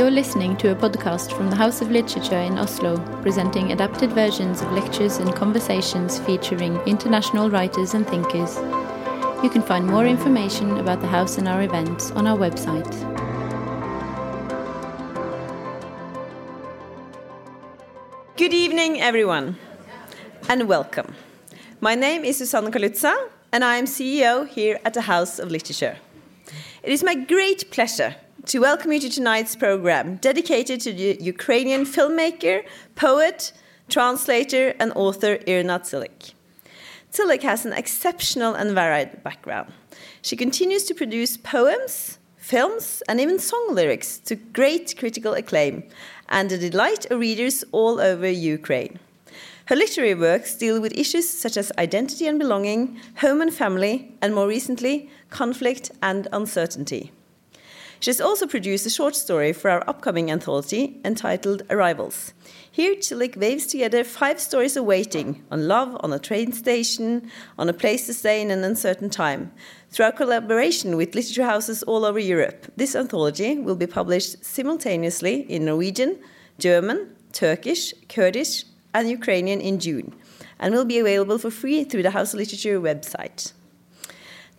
[0.00, 4.62] You're listening to a podcast from the House of Literature in Oslo, presenting adapted versions
[4.62, 8.56] of lectures and conversations featuring international writers and thinkers.
[9.44, 12.90] You can find more information about the house and our events on our website.
[18.38, 19.58] Good evening, everyone,
[20.48, 21.14] and welcome.
[21.82, 23.14] My name is Susanne Kalutza,
[23.52, 25.98] and I am CEO here at the House of Literature.
[26.82, 31.84] It is my great pleasure to welcome you to tonight's program dedicated to the Ukrainian
[31.84, 33.52] filmmaker, poet,
[33.88, 36.32] translator, and author Irina Tsilyk.
[37.12, 39.72] Tsilyk has an exceptional and varied background.
[40.22, 45.82] She continues to produce poems, films, and even song lyrics to great critical acclaim
[46.28, 48.98] and the delight of readers all over Ukraine.
[49.66, 54.34] Her literary works deal with issues such as identity and belonging, home and family, and
[54.34, 57.12] more recently, conflict and uncertainty.
[58.00, 62.32] She has also produced a short story for our upcoming anthology entitled Arrivals.
[62.70, 67.68] Here, Tsilyk waves together five stories of waiting on love, on a train station, on
[67.68, 69.52] a place to stay in an uncertain time.
[69.90, 75.42] Through our collaboration with literature houses all over Europe, this anthology will be published simultaneously
[75.42, 76.18] in Norwegian,
[76.58, 80.14] German, Turkish, Kurdish, and Ukrainian in June,
[80.58, 83.52] and will be available for free through the House of Literature website.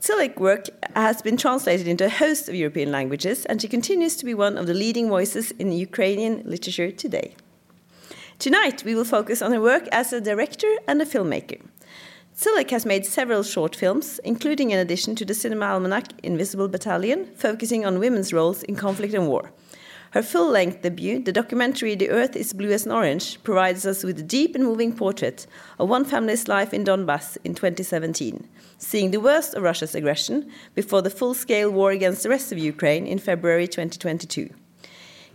[0.02, 4.25] Tsilyk work has been translated into a host of European languages, and she continues to
[4.25, 7.35] be one of the leading voices in Ukrainian literature today.
[8.39, 11.61] Tonight, we will focus on her work as a director and a filmmaker.
[12.35, 17.27] Tsilyk has made several short films, including an addition to the cinema almanac Invisible Battalion,
[17.35, 19.52] focusing on women's roles in conflict and war.
[20.12, 24.04] Her full length debut, the documentary The Earth is Blue as an Orange, provides us
[24.04, 25.48] with a deep and moving portrait
[25.80, 28.45] of one family's life in Donbass in 2017,
[28.78, 32.58] seeing the worst of Russia's aggression before the full scale war against the rest of
[32.58, 34.50] Ukraine in February 2022.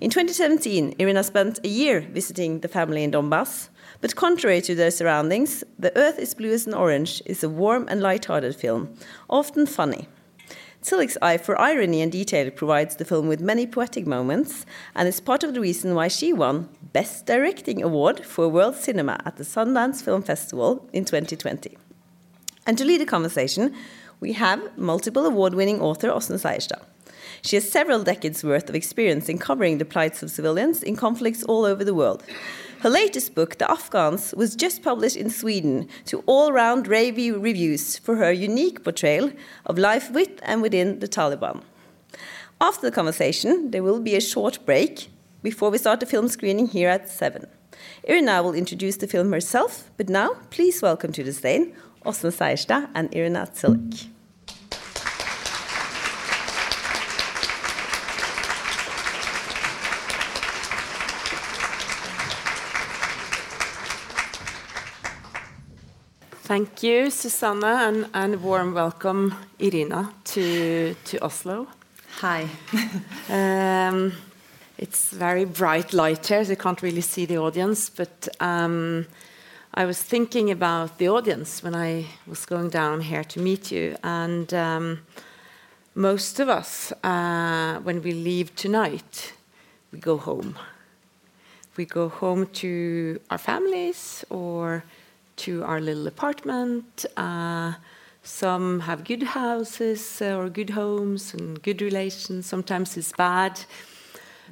[0.03, 3.71] In 2017, Irina spent a year visiting the family in Donbass,
[4.03, 7.89] but contrary to their surroundings, The Earth is Blue as an Orange is a warm
[7.89, 8.95] and light-hearted film,
[9.31, 10.07] often funny.
[10.87, 14.65] Tsilyk's eye for irony and detail provides the film with many poetic moments
[14.95, 19.21] and is part of the reason why she won Best Directing Award for World Cinema
[19.25, 21.77] at the Sundance Film Festival in 2020.
[22.69, 23.75] And to lead the conversation,
[24.21, 26.85] we have multiple award-winning author Åsne Seierstad.
[27.43, 31.43] She has several decades worth of experience in covering the plights of civilians in conflicts
[31.43, 32.23] all over the world.
[32.87, 37.99] Her latest book, The Afghans, was just published in Sweden to all round rave reviews
[37.99, 39.33] for her unique portrayal
[39.65, 41.63] of life with and within the Taliban.
[42.61, 45.09] After the conversation, there will be a short break
[45.43, 47.49] before we start the film screening here at 7.
[48.05, 51.75] Irina will introduce the film herself, but now please welcome to the stage
[52.05, 54.11] Åsne Seierstad and Irina Tsilyk.
[66.47, 71.67] Thank you, Susanna, and, and warm welcome, Irina, to, to Oslo.
[72.21, 72.49] Hi.
[73.29, 74.13] um,
[74.79, 79.07] it's very bright light here, so you can't really see the audience, but um,
[79.75, 83.97] I was thinking about the audience when I was going down here to meet you,
[84.05, 85.01] and um,
[85.97, 89.33] most of us, uh, when we leave tonight,
[89.91, 90.57] we go home.
[91.77, 94.85] We go home to our families or
[95.37, 97.07] to our little apartment.
[97.17, 97.75] Uh,
[98.23, 102.47] some have good houses uh, or good homes and good relations.
[102.47, 103.61] Sometimes it's bad.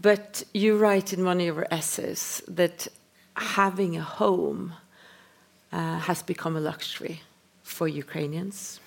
[0.00, 2.89] But you write in one of your essays that
[3.37, 4.75] having a home
[5.72, 7.22] uh, has become a luxury
[7.62, 8.81] for Ukrainians.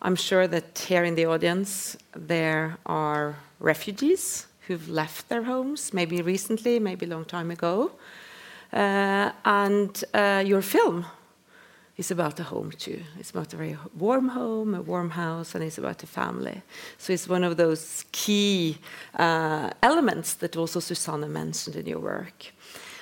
[0.00, 6.22] I'm sure that here in the audience there are refugees who've left their homes, maybe
[6.22, 7.92] recently, maybe a long time ago.
[8.72, 11.06] Uh, and uh, your film
[11.96, 13.00] is about a home too.
[13.18, 16.62] It's about a very warm home, a warm house, and it's about a family.
[16.98, 18.78] So it's one of those key
[19.18, 22.52] uh, elements that also Susanna mentioned in your work.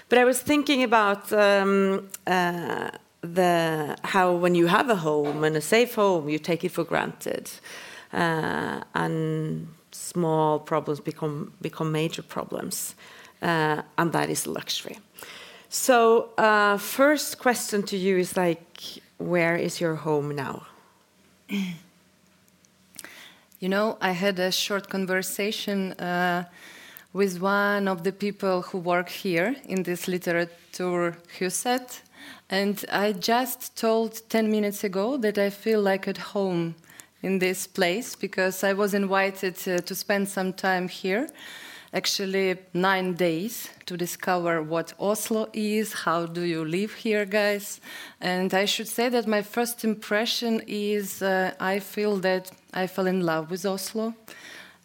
[0.08, 2.90] But I was thinking about um, uh,
[3.22, 6.84] the how when you have a home and a safe home, you take it for
[6.84, 7.50] granted,
[8.12, 12.94] uh, and small problems become become major problems,
[13.43, 14.99] uh, and that is luxury.
[15.75, 18.81] So, uh, first question to you is like,
[19.19, 20.67] where is your home now?
[23.61, 26.44] You know, I had a short conversation uh,
[27.12, 32.03] with one of the people who work here in this literature huset,
[32.50, 36.75] and I just told 10 minutes ago that I feel like at home
[37.23, 41.27] in this place because I was invited uh, to spend some time here
[41.94, 47.81] actually nine days to discover what Oslo is, how do you live here, guys.
[48.20, 53.06] And I should say that my first impression is uh, I feel that I fell
[53.06, 54.14] in love with Oslo.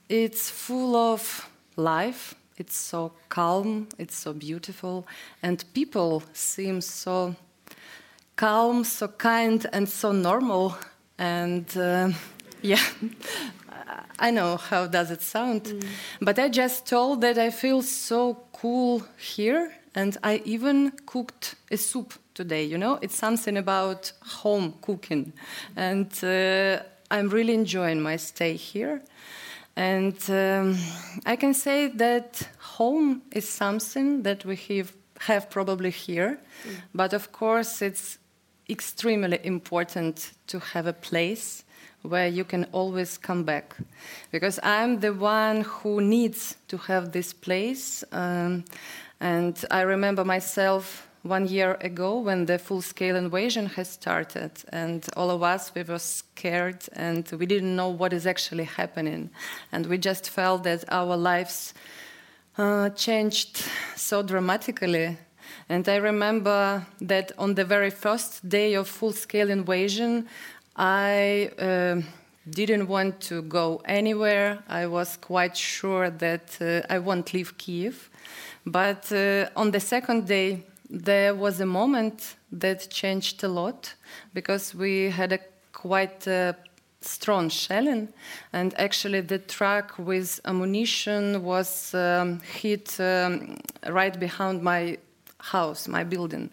[0.08, 5.08] It's full of life, it's so calm, it's so beautiful,
[5.42, 7.36] and people seem so
[8.36, 10.76] calm, so kind, and so normal.
[11.18, 12.12] And uh,
[12.62, 12.84] yeah,
[14.20, 15.84] I know how does it sound, mm.
[16.22, 21.78] but I just told that I feel so cool here, and I even cooked a
[21.78, 22.64] soup today.
[22.64, 25.34] You know, it's something about home cooking,
[25.76, 29.02] and uh, I'm really enjoying my stay here.
[29.76, 30.78] And um,
[31.26, 36.76] I can say that home is something that we have, have probably here, mm.
[36.94, 38.18] but of course it's
[38.70, 41.64] extremely important to have a place
[42.02, 43.76] where you can always come back.
[44.32, 48.04] Because I'm the one who needs to have this place.
[48.12, 48.64] Um,
[49.20, 55.06] and I remember myself one year ago when the full scale invasion has started, and
[55.18, 59.30] all of us, we were scared and we didn't know what is actually happening.
[59.72, 61.74] And we just felt that our lives
[62.58, 63.64] uh, changed
[63.96, 65.18] so dramatically.
[65.68, 70.28] And I remember that on the very first day of full scale invasion,
[70.80, 72.02] I uh,
[72.50, 74.64] didn't want to go anywhere.
[74.70, 78.10] I was quite sure that uh, I won't leave Kiev.
[78.66, 83.94] But uh, on the second day, there was a moment that changed a lot
[84.34, 85.40] because we had a
[85.74, 86.54] quite uh,
[87.02, 88.08] strong shelling,
[88.54, 94.98] and actually the truck with ammunition was um, hit um, right behind my
[95.40, 96.50] house, my building.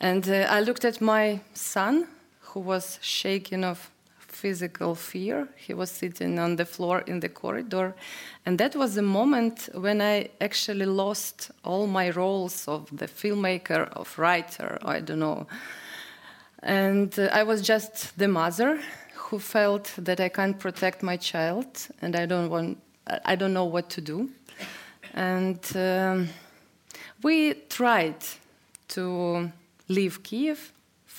[0.00, 2.08] And uh, I looked at my son,
[2.52, 5.48] who was shaking of physical fear.
[5.56, 7.94] He was sitting on the floor in the corridor.
[8.44, 13.88] And that was the moment when I actually lost all my roles of the filmmaker,
[13.92, 15.46] of writer, I don't know.
[16.62, 18.80] And uh, I was just the mother
[19.14, 21.66] who felt that I can't protect my child
[22.00, 22.78] and I don't want
[23.24, 24.30] I don't know what to do.
[25.14, 26.28] And um,
[27.22, 28.24] we tried
[28.88, 29.50] to
[29.88, 30.72] leave Kiev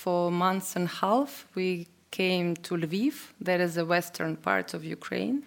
[0.04, 1.48] for months and a half.
[1.56, 5.44] We came to Lviv, that is the western part of Ukraine.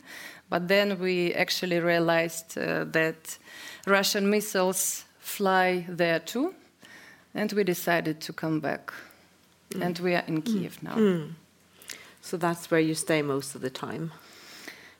[0.48, 3.38] But then we actually realized uh, that
[3.86, 6.54] Russian missiles fly there too,
[7.34, 8.84] and we decided to come back.
[9.70, 9.82] Mm.
[9.84, 10.82] And we are in Kiev mm.
[10.88, 10.96] now.
[10.96, 11.32] Mm.
[12.22, 14.12] So that's where you stay most of the time.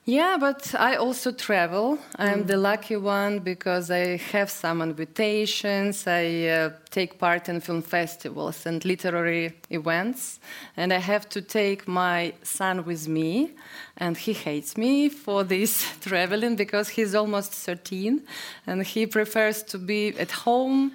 [0.09, 1.99] Yeah, but I also travel.
[2.15, 2.47] I'm mm.
[2.47, 6.07] the lucky one because I have some invitations.
[6.07, 10.39] I uh, take part in film festivals and literary events.
[10.77, 13.51] And I have to take my son with me.
[13.97, 18.21] And he hates me for this traveling because he's almost 13
[18.65, 20.93] and he prefers to be at home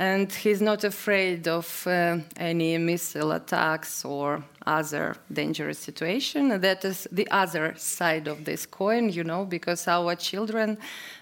[0.00, 6.58] and he's not afraid of uh, any missile attacks or other dangerous situation.
[6.58, 10.78] That is the other side of this coin, you know, because our children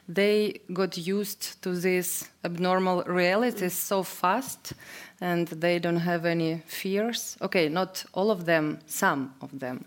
[0.09, 4.75] they got used to this abnormal reality so fast,
[5.21, 7.37] and they don't have any fears.
[7.43, 9.87] Okay, not all of them, some of them.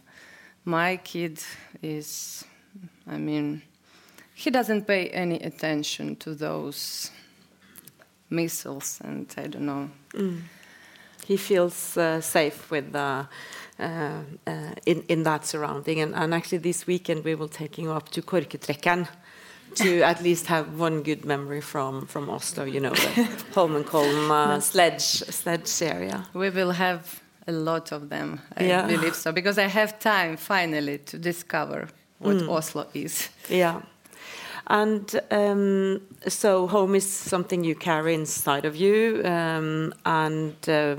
[0.65, 1.39] My kid
[1.81, 2.43] is,
[3.07, 3.61] I mean,
[4.35, 7.09] he doesn't pay any attention to those
[8.31, 9.89] missiles, and I don't know.
[10.13, 10.41] Mm.
[11.27, 13.25] He feels uh, safe with uh,
[13.79, 14.21] uh,
[14.85, 18.21] in in that surrounding, and, and actually this weekend we will take him up to
[18.21, 19.07] Korketrekkeren
[19.75, 22.63] to at least have one good memory from from Oslo.
[22.63, 26.25] You know, the Holmenkollen uh, sledge sledge area.
[26.33, 28.39] We will have a lot of them.
[28.57, 28.87] I yeah.
[28.87, 31.87] believe so because I have time finally to discover
[32.19, 32.49] what mm.
[32.49, 33.29] Oslo is.
[33.49, 33.81] Yeah.
[34.67, 40.95] And um, so home is something you carry inside of you, um, and uh,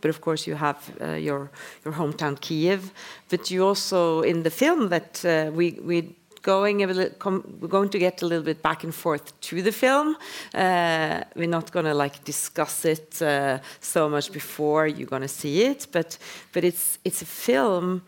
[0.00, 1.50] but of course you have uh, your
[1.84, 2.92] your hometown Kiev.
[3.28, 7.88] But you also in the film that uh, we we going a little, we're going
[7.88, 10.16] to get a little bit back and forth to the film.
[10.54, 15.28] Uh, we're not going to like discuss it uh, so much before you're going to
[15.28, 16.18] see it, but
[16.52, 18.02] but it's it's a film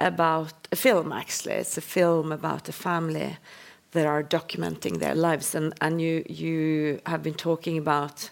[0.00, 1.54] about a film actually.
[1.54, 3.36] It's a film about a family
[3.94, 5.54] that are documenting their lives.
[5.54, 8.30] And, and you, you have been talking about,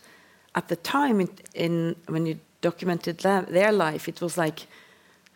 [0.54, 4.66] at the time in, in when you documented their life, it was like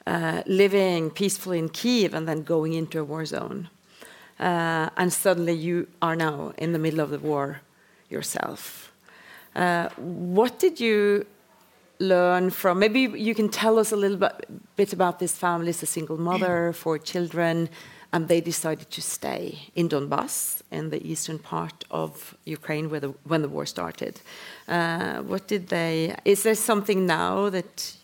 [0.06, 3.68] uh, living peacefully in Kiev and then going into a war zone.
[4.38, 7.61] Uh, and suddenly you are now in the middle of the war
[8.11, 8.92] yourself.
[9.54, 11.25] Uh, what did you
[11.99, 12.78] learn from?
[12.78, 15.71] Maybe you can tell us a little bit, bit about this family.
[15.71, 17.68] It's a single mother, four children,
[18.13, 23.15] and they decided to stay in Donbass, in the eastern part of Ukraine, where the,
[23.25, 24.21] when the war started.
[24.69, 26.15] Uh, what did they?
[26.25, 27.97] Is there something now that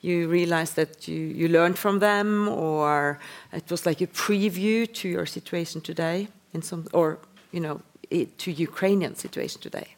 [0.00, 3.18] you realized that you, you learned from them, or
[3.52, 7.18] it was like a preview to your situation today, in some, or
[7.52, 9.88] you know, it, to Ukrainian situation today?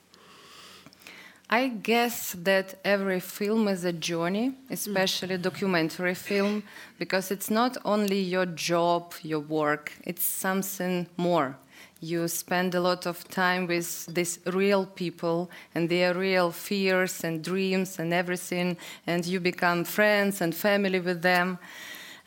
[1.49, 6.65] I guess that every film is a journey, especially documentary film,
[6.99, 11.57] because it's not only your job, your work, it's something more.
[12.00, 17.45] You spend a lot of time with these real people and their real fears and
[17.45, 18.76] dreams and everything,
[19.07, 21.59] and you become friends and family with them.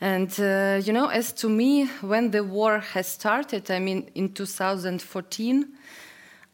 [0.00, 4.32] And uh, you know, as to me, when the war has started, I mean, in
[4.32, 5.68] 2014,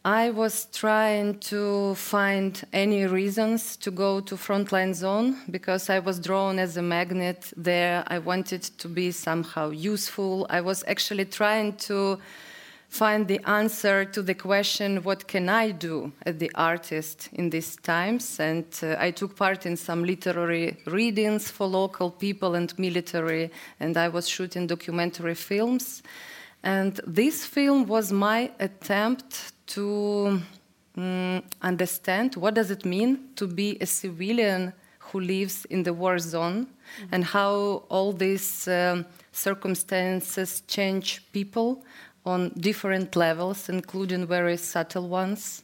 [0.07, 6.21] I was trying to find any reasons to go to frontline zone because I was
[6.21, 8.05] drawn as a magnet there.
[8.07, 10.47] I wanted to be somehow useful.
[10.49, 12.21] I was actually trying to
[12.89, 17.75] find the answer to the question what can I do as the artist in these
[17.75, 18.39] times?
[18.39, 23.97] And uh, I took part in some literary readings for local people and military, and
[23.97, 26.05] I was shooting documentary films.
[26.67, 30.43] And this film was my attempt to
[30.97, 36.19] um, understand what does it mean to be a civilian who lives in the war
[36.19, 37.15] zone mm-hmm.
[37.15, 41.85] and how all these um, circumstances change people
[42.25, 45.63] on different levels, including very subtle ones.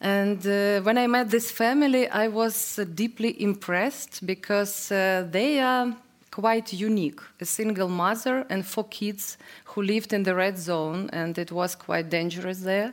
[0.00, 5.96] And uh, when I met this family, I was deeply impressed because uh, they are
[6.38, 7.20] quite unique.
[7.40, 11.74] A single mother and four kids who lived in the red zone, and it was
[11.74, 12.92] quite dangerous there.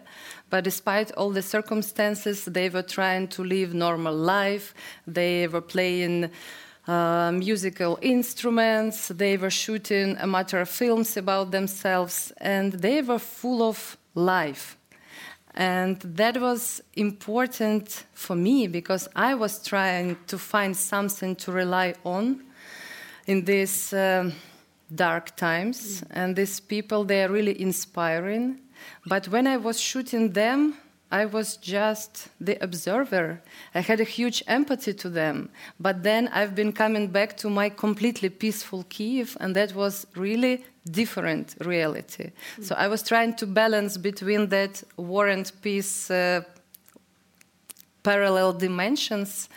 [0.49, 4.73] But despite all the circumstances, they were trying to live normal life.
[5.05, 6.31] They were playing
[6.87, 9.09] uh, musical instruments.
[9.09, 14.75] They were shooting amateur films about themselves, and they were full of life.
[15.53, 21.93] And that was important for me because I was trying to find something to rely
[22.03, 22.41] on
[23.25, 24.33] in these um,
[24.93, 26.01] dark times.
[26.01, 26.07] Mm.
[26.11, 28.59] And these people, they are really inspiring.
[29.05, 30.75] But when I was shooting them,
[31.11, 33.41] I was just the observer.
[33.73, 35.49] I had a huge empathy to them.
[35.79, 40.65] But then I've been coming back to my completely peaceful Kiev, and that was really
[40.91, 42.31] different reality.
[42.57, 42.63] Mm.
[42.65, 46.41] So I was trying to balance between that war and peace uh,
[48.03, 49.49] parallel dimensions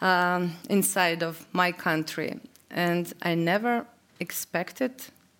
[0.00, 2.40] um, inside of my country.
[2.70, 3.86] And I never
[4.20, 4.92] expected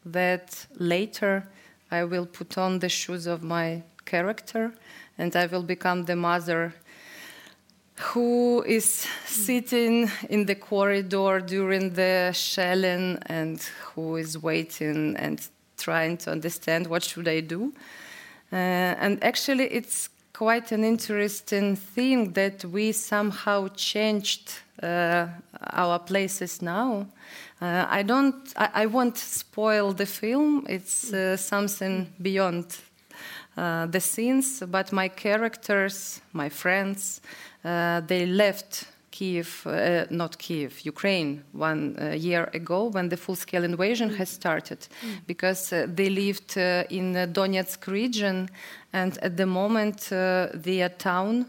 [0.05, 1.49] that later
[1.91, 4.73] I will put on the shoes of my character
[5.19, 6.75] and I will become the mother
[7.99, 13.63] who is sitting in the corridor during the shelling and
[13.95, 15.41] who is waiting and
[15.79, 17.73] trying to understand what should I do.
[18.53, 24.53] Uh, and actually, it's quite an interesting thing that we somehow changed
[24.83, 25.29] uh,
[25.73, 27.07] our places now.
[27.61, 28.35] Uh, I don't.
[28.57, 30.67] I, I, won't spoil the film.
[30.69, 32.77] It's uh, something beyond
[33.57, 34.63] uh, the scenes.
[34.69, 37.23] But my characters, my friends,
[37.65, 44.15] uh, they left Kiev, uh, not Kiev, Ukraine, one year ago when the full-scale invasion
[44.17, 45.27] has started, mm.
[45.27, 48.51] because they lived in the Donetsk region,
[48.93, 51.47] and at the moment their town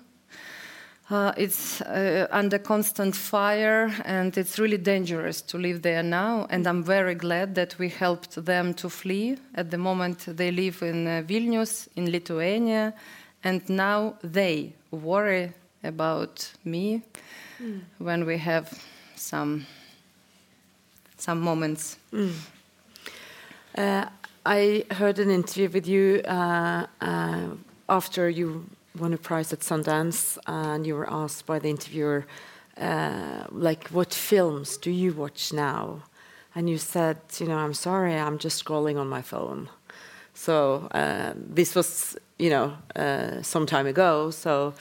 [1.10, 6.46] uh, it's uh, under constant fire and it's really dangerous to live there now.
[6.50, 9.38] And I'm very glad that we helped them to flee.
[9.56, 12.94] At the moment, they live in uh, Vilnius, in Lithuania,
[13.44, 17.04] and now they worry about me
[17.62, 17.82] mm.
[18.00, 18.70] when we have
[19.16, 19.66] some
[21.18, 21.98] some moments.
[22.12, 22.34] Mm.
[24.48, 27.48] I heard an interview with you uh, uh,
[27.90, 28.70] after you
[29.00, 32.26] won a prize at Sundance, and you were asked by the interviewer,
[32.80, 36.04] uh, like, what films do you watch now?
[36.56, 39.70] And you said, you know, I'm sorry, I'm just scrolling on my phone.
[40.34, 44.32] So uh, this was, you know, uh, some time ago.
[44.32, 44.74] So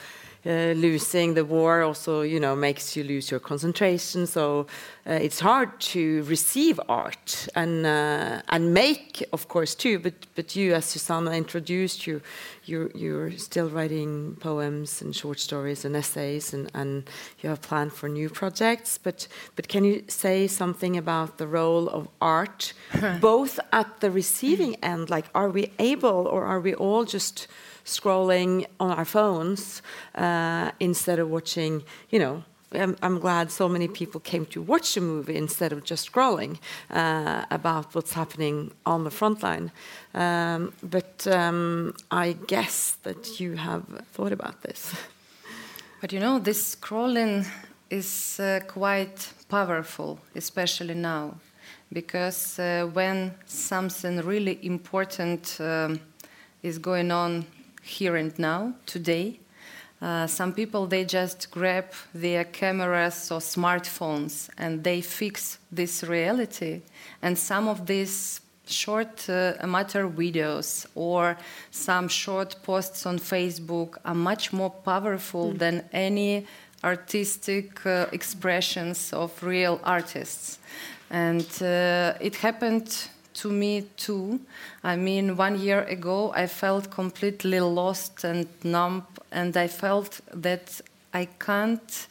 [0.47, 4.25] losing the war also, you know, makes you lose your concentration.
[4.25, 4.67] So
[5.05, 9.99] uh, it's hard to receive art and uh, and make, of course, too.
[9.99, 12.21] But but you, as Susanna introduced, you
[12.65, 17.09] you're you're still writing poems and short stories and essays, and and
[17.41, 18.97] you have planned for new projects.
[18.97, 22.73] But but can you say something about the role of art,
[23.21, 27.47] both at the receiving end, like are we able or are we all just
[27.87, 29.81] scrolling on our phones
[30.15, 34.95] uh, instead of watching, you know, I'm, I'm, glad so many people came to watch
[34.95, 36.59] the movie instead of just scrolling
[36.91, 39.71] uh, about what's happening on the front line.
[40.13, 44.93] Um, but um, I guess that you have thought about this.
[46.01, 47.47] But you know, this scrolling
[47.89, 51.35] is uh, quite powerful, especially now,
[51.91, 56.01] because uh, when something really important um,
[56.61, 57.45] is going on
[57.87, 59.39] here and now, today,
[60.01, 66.81] uh, some people they just grab their cameras or smartphones and they fix this reality.
[67.21, 71.37] And some of these short uh, amateur videos or
[71.71, 75.57] some short posts on facebook are much more powerful mm.
[75.57, 76.45] than any
[76.83, 80.59] artistic uh, expressions of real artists.
[81.09, 84.39] And uh, it happened to me too.
[84.83, 90.81] I mean, one year ago, I felt completely lost and numb, and I felt that
[91.13, 92.07] I can't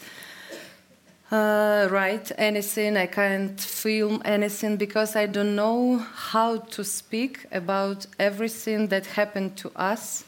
[1.31, 8.07] uh, write anything, I can't film anything because I don't know how to speak about
[8.19, 10.25] everything that happened to us.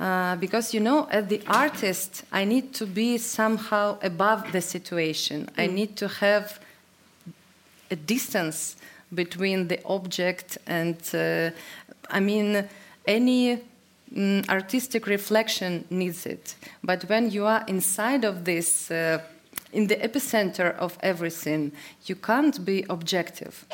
[0.00, 5.46] Uh, because you know, as the artist, I need to be somehow above the situation.
[5.46, 5.62] Mm.
[5.62, 6.58] I need to have
[7.90, 8.74] a distance
[9.14, 11.50] between the object and, uh,
[12.10, 12.68] I mean,
[13.06, 13.58] any
[14.14, 16.54] mm, artistic reflection needs it.
[16.82, 19.20] But when you are inside of this, uh,
[19.72, 21.72] in the epicenter of everything,
[22.04, 23.66] you can't be objective.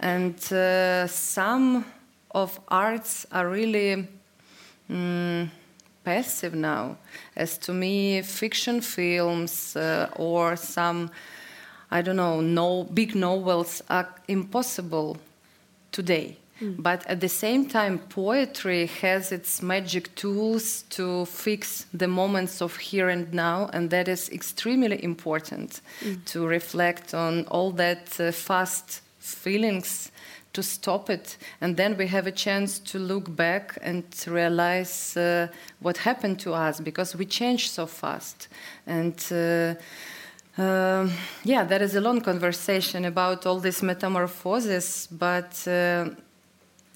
[0.00, 1.84] And uh, some
[2.32, 4.08] of arts are really
[4.90, 5.48] mm,
[6.04, 6.96] passive now.
[7.36, 11.10] As to me, fiction films uh, or some
[11.90, 15.18] I don't know, no big novels are impossible
[15.92, 16.36] today.
[16.60, 16.82] Mm.
[16.82, 22.76] But at the same time, poetry has its magic tools to fix the moments of
[22.76, 26.24] here and now, and that is extremely important mm.
[26.26, 30.12] to reflect on all that uh, fast feelings
[30.54, 35.48] to stop it and then we have a chance to look back and realize uh,
[35.80, 38.48] what happened to us because we change so fast
[38.86, 39.74] and uh,
[40.56, 41.12] um,
[41.42, 46.10] yeah, there is a long conversation about all this metamorphosis, but uh,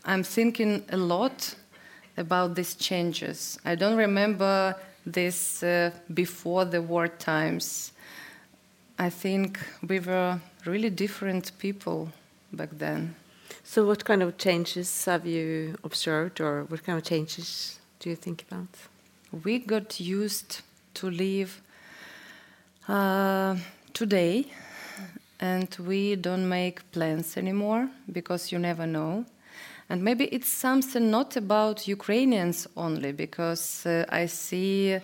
[0.04, 1.54] I'm thinking a lot
[2.16, 3.58] about these changes.
[3.64, 7.92] I don't remember this uh, before the war times.
[8.98, 12.12] I think we were really different people
[12.52, 13.14] back then.
[13.64, 18.16] So, what kind of changes have you observed, or what kind of changes do you
[18.16, 18.68] think about?
[19.44, 20.62] We got used
[20.94, 21.60] to live
[22.88, 23.56] uh,
[23.92, 24.46] today,
[25.40, 29.24] and we don't make plans anymore because you never know.
[29.90, 34.96] And maybe it's something not about Ukrainians only, because uh, I see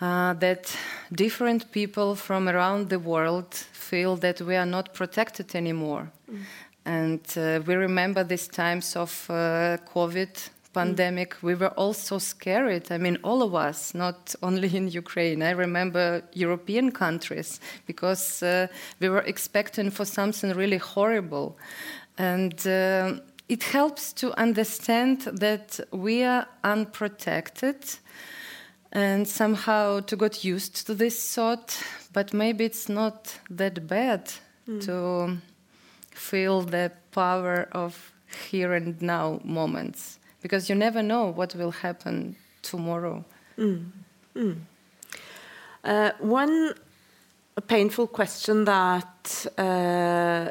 [0.00, 0.76] uh, that
[1.12, 6.10] different people from around the world feel that we are not protected anymore.
[6.30, 6.38] Mm.
[6.84, 12.92] And uh, we remember these times of uh, COVID pandemic, we were all so scared.
[12.92, 15.42] I mean, all of us, not only in Ukraine.
[15.42, 18.66] I remember European countries because uh,
[19.00, 21.56] we were expecting for something really horrible.
[22.18, 27.80] And uh, it helps to understand that we are unprotected
[28.92, 34.30] and somehow to get used to this thought, but maybe it's not that bad
[34.68, 34.84] mm.
[34.84, 35.38] to
[36.10, 38.12] feel the power of
[38.50, 43.24] here and now moments because you never know what will happen tomorrow.
[43.58, 43.90] Mm.
[44.34, 44.56] Mm.
[45.84, 46.74] Uh, one
[47.68, 50.50] painful question that uh,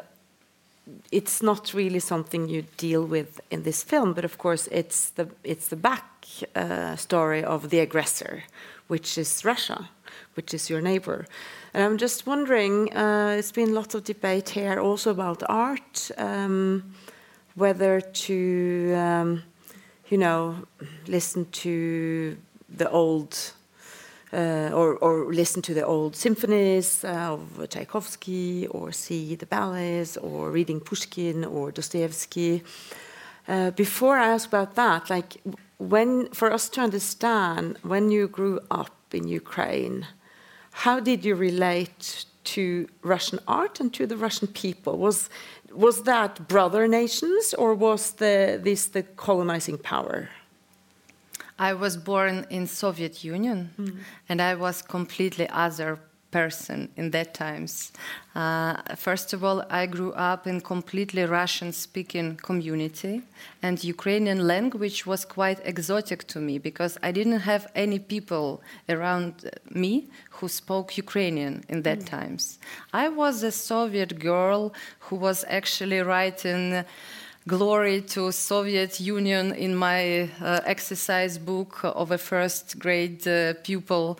[1.10, 5.28] it's not really something you deal with in this film, but of course it's the
[5.44, 8.42] it's the back uh, story of the aggressor,
[8.88, 9.88] which is Russia,
[10.34, 11.26] which is your neighbor.
[11.74, 16.94] And I'm just wondering, uh, it's been lots of debate here also about art, um,
[17.54, 19.42] whether to um,
[20.08, 20.56] you know,
[21.06, 22.36] listen to
[22.68, 23.52] the old
[24.32, 30.50] uh, or, or, listen to the old symphonies of Tchaikovsky, or see the ballets, or
[30.50, 32.62] reading Pushkin or Dostoevsky.
[33.46, 35.36] Uh, before I ask about that, like
[35.78, 40.06] when for us to understand when you grew up in Ukraine,
[40.72, 44.98] how did you relate to Russian art and to the Russian people?
[44.98, 45.30] Was
[45.76, 50.28] was that brother nations or was the, this the colonizing power?
[51.58, 53.98] I was born in Soviet Union, mm.
[54.28, 55.98] and I was completely other
[56.30, 57.92] person in that times.
[58.34, 63.22] Uh, first of all, I grew up in completely Russian-speaking community,
[63.62, 69.50] and Ukrainian language was quite exotic to me because I didn't have any people around
[69.70, 72.06] me who spoke Ukrainian in that mm.
[72.06, 72.58] times.
[72.92, 76.84] I was a Soviet girl who was actually writing
[77.48, 84.18] glory to Soviet Union in my uh, exercise book of a first grade uh, pupil.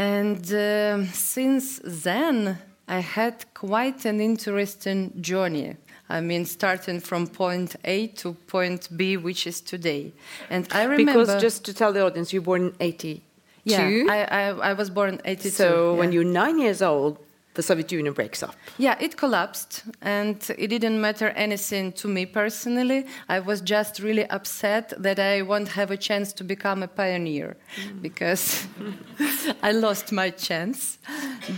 [0.00, 2.56] And uh, since then,
[2.88, 5.76] I had quite an interesting journey.
[6.08, 10.12] I mean, starting from point A to point B, which is today.
[10.48, 11.12] And I remember.
[11.12, 13.20] Because just to tell the audience, you were born in 82.
[13.64, 15.50] Yeah, I, I, I was born 82.
[15.50, 15.98] So yeah.
[15.98, 17.18] when you're nine years old,
[17.60, 18.54] the Soviet Union breaks up.
[18.78, 23.00] Yeah, it collapsed, and it didn't matter anything to me personally.
[23.28, 27.56] I was just really upset that I won't have a chance to become a pioneer
[27.76, 28.00] mm.
[28.00, 28.66] because
[29.62, 30.98] I lost my chance.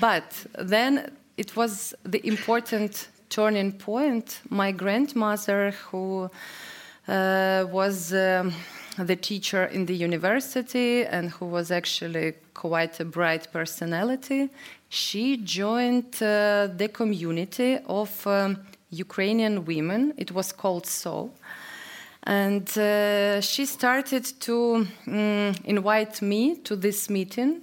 [0.00, 0.92] But then
[1.36, 4.40] it was the important turning point.
[4.50, 6.30] My grandmother, who
[7.06, 8.52] uh, was um,
[8.98, 14.50] the teacher in the university and who was actually quite a bright personality,
[14.92, 18.58] she joined uh, the community of um,
[18.90, 20.12] Ukrainian women.
[20.18, 21.30] It was called So.
[22.24, 27.62] And uh, she started to um, invite me to this meeting.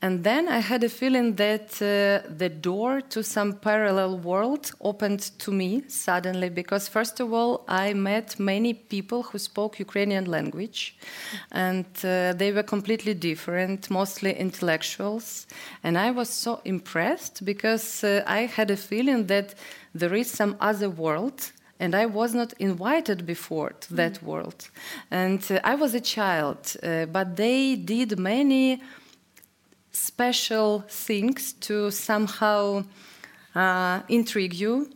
[0.00, 5.20] And then I had a feeling that uh, the door to some parallel world opened
[5.40, 10.96] to me suddenly because, first of all, I met many people who spoke Ukrainian language,
[11.50, 15.48] and uh, they were completely different, mostly intellectuals.
[15.82, 19.56] And I was so impressed because uh, I had a feeling that
[19.94, 24.22] there is some other world and I was not invited before to that mm.
[24.22, 24.68] world.
[25.10, 28.82] And uh, I was a child, uh, but they did many
[29.92, 32.84] special things to somehow
[33.54, 34.90] uh, intrigue you.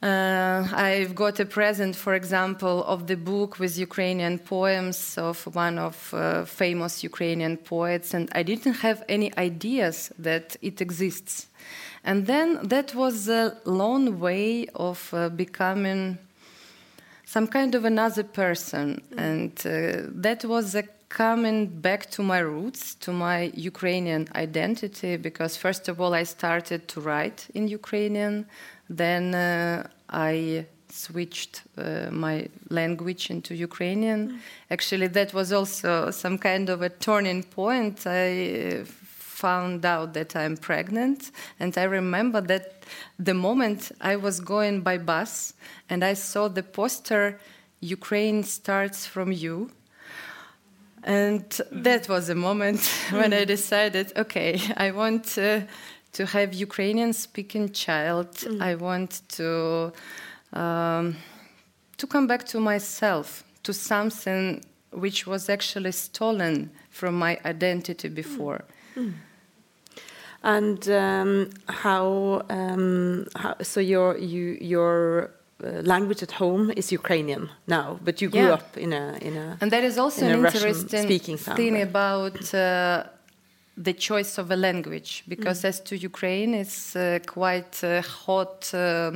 [0.00, 5.76] Uh, I've got a present, for example, of the book with Ukrainian poems of one
[5.76, 11.48] of uh, famous Ukrainian poets, and I didn't have any ideas that it exists.
[12.04, 16.18] And then that was a long way of uh, becoming
[17.24, 22.94] some kind of another person, and uh, that was a coming back to my roots,
[22.96, 28.46] to my Ukrainian identity, because first of all, I started to write in Ukrainian,
[28.90, 34.28] then uh, I switched uh, my language into Ukrainian.
[34.28, 34.38] Mm.
[34.70, 38.06] Actually, that was also some kind of a turning point.
[38.06, 42.84] I uh, found out that I'm pregnant, and I remember that
[43.18, 45.54] the moment I was going by bus
[45.88, 47.38] and I saw the poster,
[47.80, 49.70] Ukraine starts from you
[51.04, 52.80] and that was a moment
[53.10, 55.60] when I decided, okay, I want uh,
[56.12, 58.32] to have Ukrainian speaking child.
[58.32, 58.62] Mm.
[58.62, 59.92] I want to
[60.52, 61.16] um,
[61.98, 68.64] to come back to myself, to something which was actually stolen from my identity before.
[68.96, 69.02] Mm.
[69.02, 69.14] Mm.
[70.42, 77.98] And um, how, um, how, so your you your language at home is Ukrainian now,
[78.04, 78.54] but you grew yeah.
[78.54, 83.04] up in a in a and that is also an interesting thing about uh,
[83.76, 85.68] the choice of a language because mm.
[85.68, 89.12] as to Ukraine, it's uh, quite a hot uh,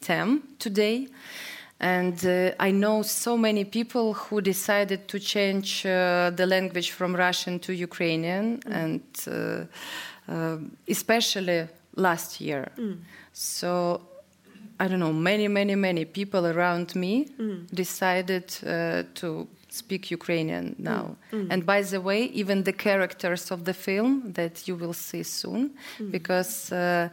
[0.00, 1.08] term today.
[1.82, 7.16] And uh, I know so many people who decided to change uh, the language from
[7.16, 8.74] Russian to Ukrainian, mm.
[8.82, 9.00] and
[10.86, 12.70] especially last year.
[12.76, 12.98] Mm.
[13.32, 14.02] So
[14.80, 17.68] I don't know, many, many, many people around me mm.
[17.70, 21.16] decided uh, to speak Ukrainian now.
[21.32, 21.44] Mm.
[21.44, 21.52] Mm.
[21.52, 25.70] And by the way, even the characters of the film that you will see soon,
[25.98, 26.10] mm.
[26.10, 27.10] because uh,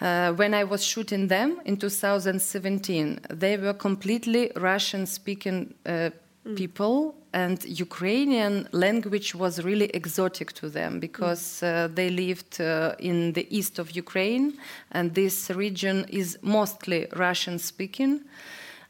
[0.00, 6.10] uh, when I was shooting them in 2017, they were completely Russian speaking uh,
[6.46, 6.56] mm.
[6.56, 13.32] people and Ukrainian language was really exotic to them because uh, they lived uh, in
[13.32, 14.54] the east of Ukraine,
[14.92, 18.20] and this region is mostly Russian speaking.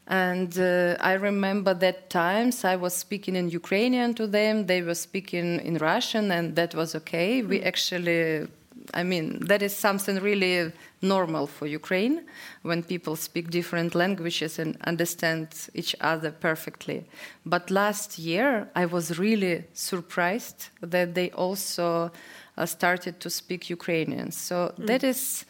[0.07, 4.93] And uh, I remember that times I was speaking in Ukrainian to them, they were
[4.93, 7.41] speaking in Russian, and that was okay.
[7.41, 7.65] We mm.
[7.65, 8.47] actually
[8.93, 10.71] I mean, that is something really
[11.01, 12.23] normal for Ukraine
[12.63, 17.05] when people speak different languages and understand each other perfectly.
[17.45, 22.11] But last year, I was really surprised that they also
[22.57, 24.31] uh, started to speak Ukrainian.
[24.31, 24.87] So mm.
[24.87, 25.45] that is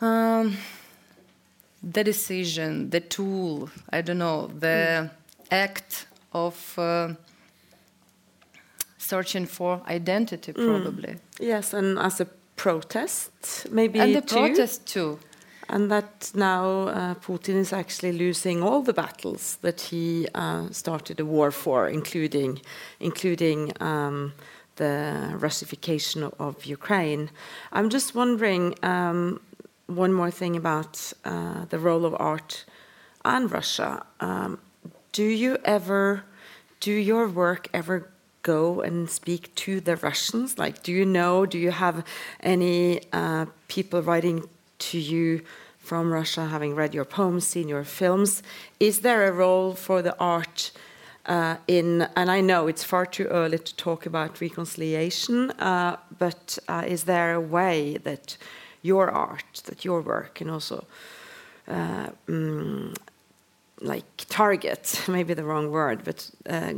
[0.00, 0.56] um,
[1.82, 5.10] the decision, the tool, I don't know, the mm.
[5.50, 6.78] act of.
[6.78, 7.14] Uh,
[9.02, 10.66] searching for identity, mm.
[10.66, 11.16] probably.
[11.40, 12.26] Yes, and as a
[12.62, 15.18] protest, maybe and the too, protest too.
[15.68, 21.18] and that now uh, Putin is actually losing all the battles that he uh, started
[21.18, 22.60] a war for, including
[23.00, 24.32] including um,
[24.76, 24.96] the
[25.46, 27.30] Russification of, of, Ukraine.
[27.72, 29.40] I'm just wondering um,
[29.86, 32.64] one more thing about uh, the role of art
[33.24, 34.06] and Russia.
[34.20, 34.60] Um,
[35.10, 36.22] do you ever
[36.78, 38.11] do your work ever
[38.42, 40.58] go and speak to the Russians?
[40.58, 42.04] Like, do you know, do you have
[42.40, 45.42] any uh, people writing to you
[45.78, 48.42] from Russia having read your poems, seen your films?
[48.78, 50.70] Is there a role for the art
[51.26, 56.58] uh, in, and I know it's far too early to talk about reconciliation, uh, but
[56.68, 58.36] uh, is there a way that
[58.82, 60.84] your art, that your work can also
[61.68, 62.94] um,
[63.80, 66.74] like target, maybe the wrong word, but uh,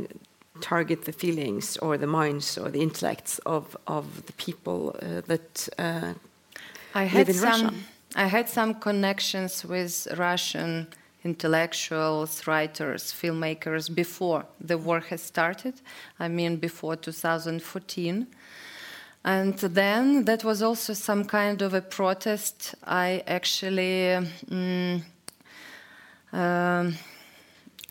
[0.61, 5.69] target the feelings or the minds or the intellects of of the people uh, that
[5.77, 6.13] uh,
[6.93, 7.73] I had some, Russia.
[8.15, 10.87] I had some connections with Russian
[11.25, 15.73] intellectuals, writers, filmmakers before the war has started.
[16.19, 18.27] I mean, before 2014.
[19.23, 22.75] And then that was also some kind of a protest.
[22.85, 24.13] I actually.
[24.13, 25.03] Um,
[26.31, 26.95] um,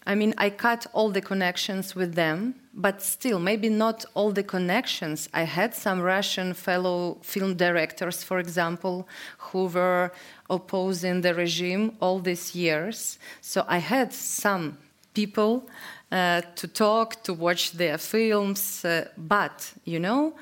[0.06, 4.42] I mean, I cut all the connections with them, but still, maybe not all the
[4.42, 5.28] connections.
[5.32, 10.12] I had some Russian fellow film directors, for example, who were
[10.50, 13.18] opposing the regime all these years.
[13.40, 14.76] So I had some
[15.14, 15.68] people
[16.12, 20.34] uh, to talk, to watch their films, uh, but, you know,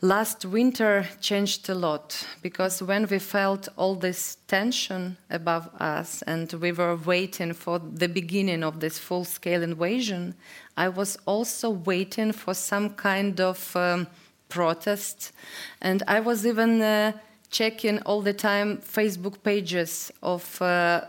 [0.00, 6.52] Last winter changed a lot because when we felt all this tension above us and
[6.52, 10.36] we were waiting for the beginning of this full scale invasion,
[10.76, 14.06] I was also waiting for some kind of um,
[14.48, 15.32] protest.
[15.80, 17.12] And I was even uh,
[17.50, 21.06] checking all the time Facebook pages of uh,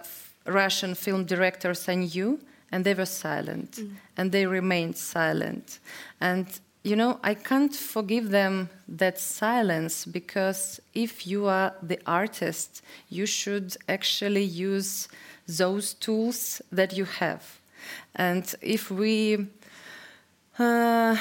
[0.47, 2.39] Russian film directors I knew,
[2.71, 3.73] and they were silent.
[3.73, 3.91] Mm.
[4.17, 5.78] And they remained silent.
[6.19, 6.47] And
[6.83, 13.25] you know, I can't forgive them that silence because if you are the artist, you
[13.25, 15.09] should actually use
[15.47, 17.59] those tools that you have.
[18.15, 19.47] And if we
[20.57, 21.17] uh,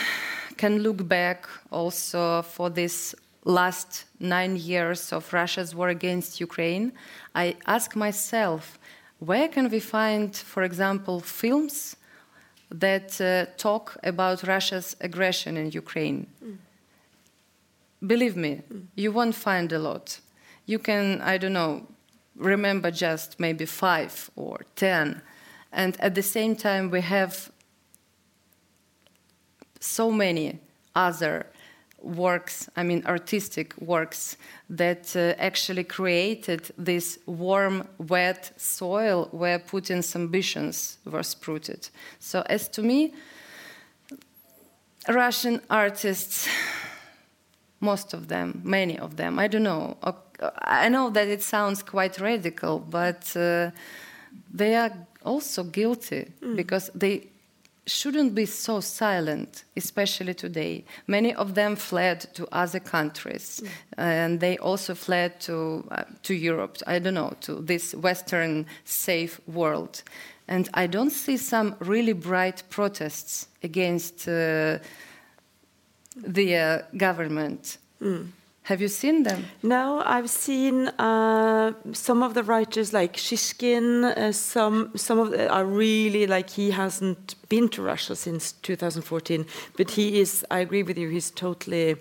[0.56, 6.92] can look back also for this last nine years of Russia's war against Ukraine,
[7.34, 8.78] I ask myself,
[9.18, 11.96] where can we find, for example, films
[12.70, 16.26] that uh, talk about Russia's aggression in Ukraine.
[16.44, 16.56] Mm.
[18.06, 18.86] Believe me, mm.
[18.94, 20.20] you won't find a lot.
[20.66, 21.86] You can, I don't know,
[22.36, 25.22] remember just maybe five or ten.
[25.72, 27.50] And at the same time, we have
[29.80, 30.60] so many
[30.94, 31.46] other
[32.00, 34.36] works, I mean, artistic works
[34.70, 41.88] that uh, actually created this warm, wet soil where Putin's ambitions were sprouted.
[42.18, 43.14] So, as to me,
[45.08, 46.48] Russian artists,
[47.80, 49.96] most of them, many of them, I don't know.
[50.62, 53.70] I know that it sounds quite radical, but uh,
[54.52, 54.92] they are
[55.24, 56.56] also guilty mm.
[56.56, 57.28] because they
[57.88, 60.84] shouldn't be so silent, especially today.
[61.06, 63.68] Many of them fled to other countries, mm.
[63.96, 66.76] and they also fled to uh, to Europe.
[66.86, 70.02] I don't know to this Western safe world,
[70.46, 74.78] and I don't see some really bright protests against uh,
[76.16, 77.78] the uh, government.
[78.00, 78.28] Mm.
[78.68, 79.46] Have you seen them?
[79.62, 84.04] No, I've seen uh, some of the writers like Shishkin.
[84.04, 89.46] Uh, some some of are really like he hasn't been to Russia since 2014,
[89.78, 90.44] but he is.
[90.50, 91.08] I agree with you.
[91.08, 91.96] He's totally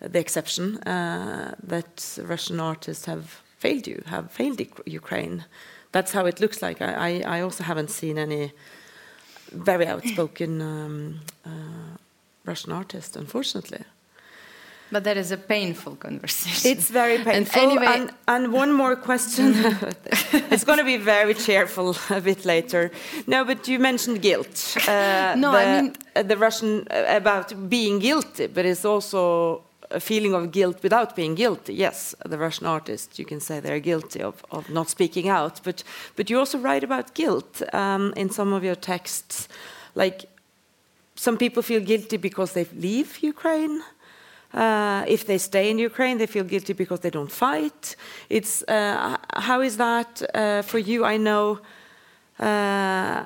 [0.00, 0.78] the exception.
[0.78, 5.44] Uh, that Russian artists have failed you, have failed Ukraine.
[5.92, 6.82] That's how it looks like.
[6.82, 8.50] I, I, I also haven't seen any
[9.52, 11.96] very outspoken um, uh,
[12.44, 13.84] Russian artists, unfortunately.
[14.90, 16.70] But that is a painful conversation.
[16.70, 17.60] It's very painful.
[17.60, 19.52] And, anyway, and, and one more question.
[20.32, 22.90] it's going to be very cheerful a bit later.
[23.26, 24.76] No, but you mentioned guilt.
[24.88, 29.62] Uh, no, the, I mean uh, the Russian uh, about being guilty, but it's also
[29.90, 31.74] a feeling of guilt without being guilty.
[31.74, 35.84] Yes, the Russian artists, you can say they're guilty of, of not speaking out, but
[36.16, 39.48] but you also write about guilt um, in some of your texts,
[39.94, 40.24] like.
[41.20, 43.82] Some people feel guilty because they leave Ukraine
[44.52, 47.96] uh, if they stay in Ukraine, they feel guilty because they don't fight.
[48.30, 51.04] It's uh, how is that uh, for you?
[51.04, 51.60] I know,
[52.40, 53.24] uh,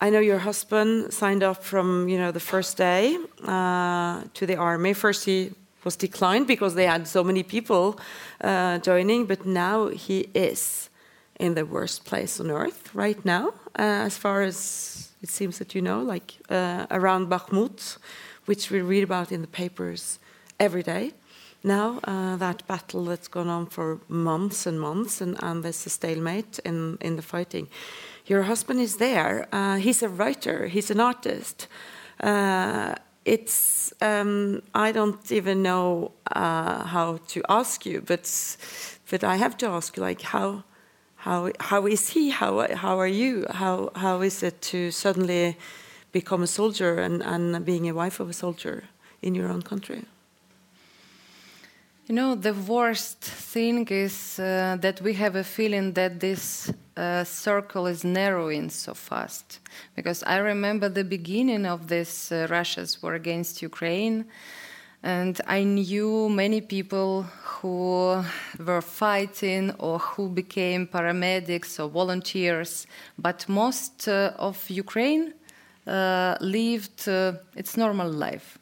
[0.00, 4.56] I know your husband signed up from you know the first day uh, to the
[4.56, 4.94] army.
[4.94, 5.52] First he
[5.84, 8.00] was declined because they had so many people
[8.40, 9.26] uh, joining.
[9.26, 10.88] But now he is
[11.38, 15.82] in the worst place on earth right now, as far as it seems that you
[15.82, 17.98] know, like around Bakhmut,
[18.46, 20.18] which we read about in the papers
[20.58, 21.12] every day.
[21.62, 25.90] Now, uh, that battle that's gone on for months and months, and, and there's a
[25.90, 27.68] stalemate in, in the fighting.
[28.26, 29.48] Your husband is there.
[29.52, 31.66] Uh, he's a writer, he's an artist.
[32.20, 38.56] Uh, it's, um, I don't even know uh, how to ask you, but,
[39.10, 40.62] but I have to ask you, like, how,
[41.16, 42.30] how, how is he?
[42.30, 43.44] How, how are you?
[43.50, 45.56] How, how is it to suddenly
[46.12, 48.84] become a soldier and, and being a wife of a soldier
[49.20, 50.04] in your own country?
[52.08, 57.24] You know, the worst thing is uh, that we have a feeling that this uh,
[57.24, 59.58] circle is narrowing so fast.
[59.96, 64.26] Because I remember the beginning of this uh, Russia's war against Ukraine,
[65.02, 68.22] and I knew many people who
[68.64, 72.86] were fighting or who became paramedics or volunteers,
[73.18, 75.34] but most uh, of Ukraine
[75.88, 78.58] uh, lived uh, its normal life.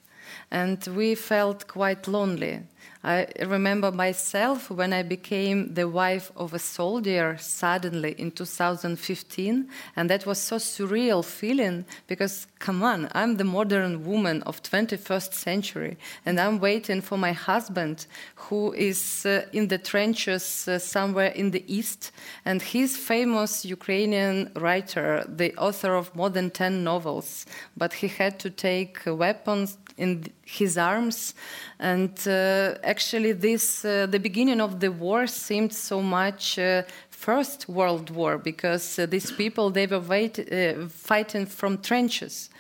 [0.51, 2.63] And we felt quite lonely
[3.05, 10.09] I remember myself when I became the wife of a soldier suddenly in 2015, and
[10.09, 15.99] that was so surreal feeling because come on, I'm the modern woman of 21st century,
[16.25, 21.51] and I'm waiting for my husband who is uh, in the trenches uh, somewhere in
[21.51, 22.11] the east,
[22.47, 27.45] and he's famous Ukrainian writer, the author of more than 10 novels,
[27.77, 31.35] but he had to take uh, weapons in his arms.
[31.79, 36.83] And uh, actually, this uh, the beginning of the war seemed so much uh,
[37.25, 42.51] First World War because uh, these people they were wait, uh, fighting from trenches.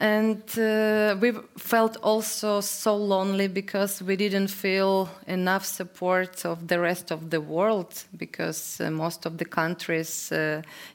[0.00, 6.80] And uh, we felt also so lonely because we didn't feel enough support of the
[6.80, 10.32] rest of the world because most of the countries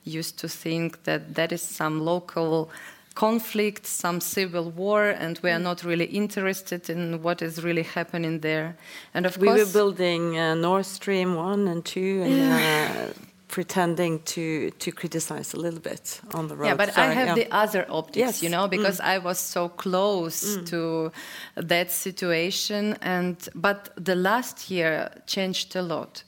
[0.03, 2.69] used to think that that is some local
[3.15, 5.63] conflict, some civil war, and we are mm.
[5.63, 8.77] not really interested in what is really happening there.
[9.13, 13.13] And of we course, we were building uh, Nord Stream one and two, and uh,
[13.47, 16.67] pretending to to criticize a little bit on the road.
[16.67, 17.43] Yeah, but Sorry, I have yeah.
[17.43, 18.43] the other optics, yes.
[18.43, 19.05] you know, because mm.
[19.05, 20.65] I was so close mm.
[20.67, 21.11] to
[21.55, 26.23] that situation, and but the last year changed a lot.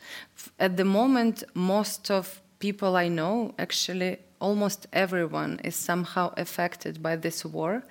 [0.60, 7.16] At the moment, most of people I know actually almost everyone is somehow affected by
[7.16, 7.84] this war.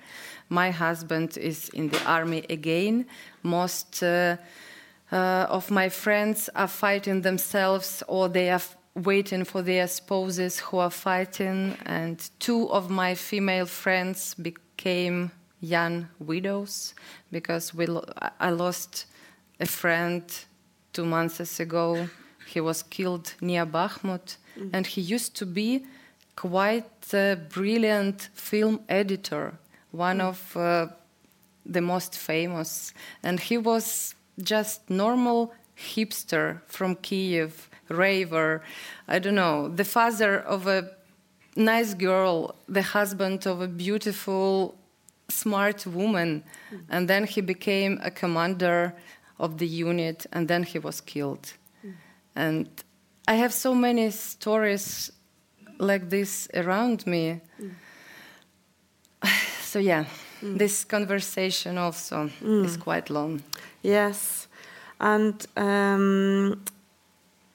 [0.49, 3.05] My husband is in the army again.
[3.41, 4.37] Most uh,
[5.11, 8.61] uh, of my friends are fighting themselves or they are
[8.95, 11.77] waiting for their spouses who are fighting.
[11.85, 16.93] And two of my female friends became young widows
[17.31, 18.03] because we lo
[18.39, 19.05] I lost
[19.59, 20.23] a friend
[20.91, 22.09] two months ago.
[22.45, 24.73] He was killed near Bakhmut, mm -hmm.
[24.73, 25.81] and he used to be
[26.35, 29.53] quite a brilliant film editor,
[29.91, 30.29] one mm.
[30.29, 30.87] of uh,
[31.65, 32.93] the most famous.
[33.21, 38.63] And he was just normal hipster from Kiev, raver,
[39.07, 40.89] I don't know, the father of a
[41.55, 44.75] nice girl, the husband of a beautiful,
[45.29, 46.43] smart woman.
[46.71, 46.79] Mm.
[46.89, 48.95] And then he became a commander
[49.39, 51.53] of the unit, and then he was killed.
[51.85, 51.93] Mm.
[52.35, 52.69] And
[53.27, 55.11] I have so many stories
[55.77, 57.41] like this around me.
[57.61, 57.71] Mm.
[59.73, 60.05] So yeah,
[60.39, 60.59] mm.
[60.59, 62.63] this conversation also mm.
[62.63, 63.41] is quite long.
[63.81, 64.47] Yes,
[64.99, 66.61] and um,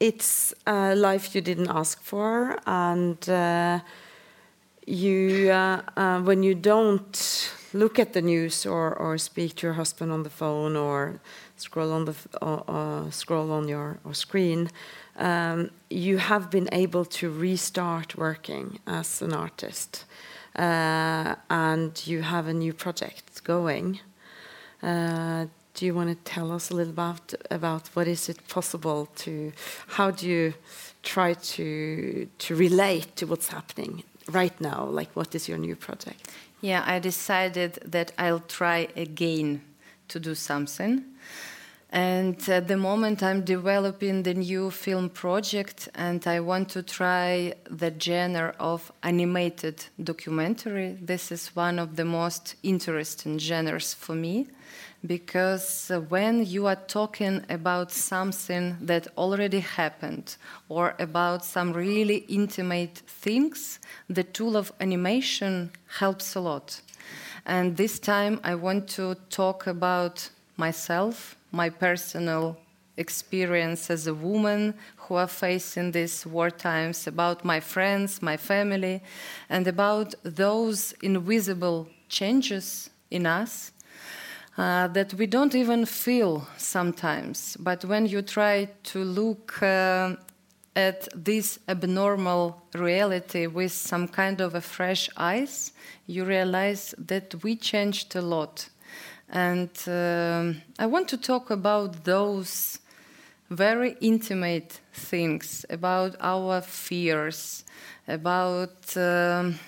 [0.00, 3.78] it's a life you didn't ask for, and uh,
[4.84, 9.74] you uh, uh, when you don't look at the news or, or speak to your
[9.74, 11.20] husband on the phone or
[11.60, 14.70] scroll on the uh, scroll on your screen
[15.18, 20.04] um, you have been able to restart working as an artist,
[20.56, 23.98] uh, and you have a new project going.
[24.80, 29.06] Uh, do you want to tell us a little about about what is it possible
[29.16, 29.52] to?
[29.88, 30.54] How do you
[31.02, 34.84] try to to relate to what's happening right now?
[34.84, 36.30] Like, what is your new project?
[36.60, 39.62] Yeah, I decided that I'll try again
[40.08, 41.04] to do something.
[41.90, 47.54] And at the moment, I'm developing the new film project, and I want to try
[47.70, 50.98] the genre of animated documentary.
[51.00, 54.48] This is one of the most interesting genres for me
[55.06, 60.36] because when you are talking about something that already happened
[60.68, 63.78] or about some really intimate things,
[64.10, 66.80] the tool of animation helps a lot.
[67.46, 72.56] And this time, I want to talk about myself, my personal
[72.96, 79.02] experience as a woman who are facing these war times, about my friends, my family,
[79.48, 83.72] and about those invisible changes in us
[84.58, 87.56] uh, that we don't even feel sometimes.
[87.60, 90.16] But when you try to look uh,
[90.74, 95.72] at this abnormal reality with some kind of a fresh eyes,
[96.06, 98.68] you realize that we changed a lot.
[99.30, 102.78] And um I want to talk about those
[103.50, 107.64] very intimate things, about our fears,
[108.06, 108.96] about.
[108.96, 109.58] Um,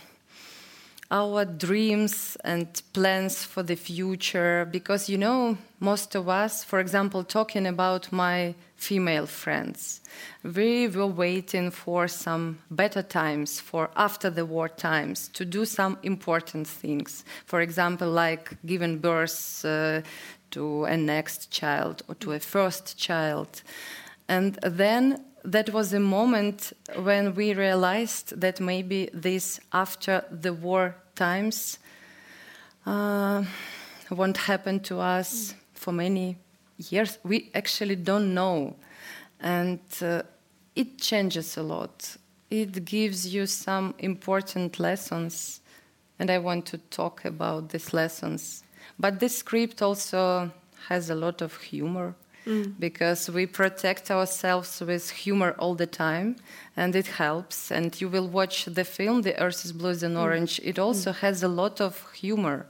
[1.10, 7.24] our dreams and plans for the future because you know most of us for example
[7.24, 10.00] talking about my female friends
[10.42, 15.98] we were waiting for some better times for after the war times to do some
[16.02, 17.24] important things.
[17.44, 20.02] For example like giving birth uh,
[20.52, 23.62] to a next child or to a first child.
[24.28, 30.94] And then that was a moment when we realized that maybe this after the war
[31.14, 31.78] times
[32.86, 33.44] uh,
[34.10, 36.36] won't happen to us for many
[36.76, 37.18] years.
[37.24, 38.76] We actually don't know.
[39.40, 40.22] And uh,
[40.74, 42.16] it changes a lot.
[42.50, 45.60] It gives you some important lessons.
[46.18, 48.62] And I want to talk about these lessons.
[48.98, 50.50] But this script also
[50.88, 52.14] has a lot of humor
[52.78, 56.36] because we protect ourselves with humor all the time
[56.76, 60.60] and it helps and you will watch the film the earth is blue and orange
[60.60, 60.66] mm.
[60.66, 61.16] it also mm.
[61.16, 62.66] has a lot of humor